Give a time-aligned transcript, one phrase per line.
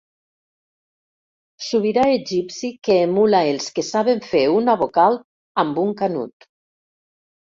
[1.65, 5.21] Sobirà egipci que emula els que saben fer una vocal
[5.65, 6.53] amb un canut.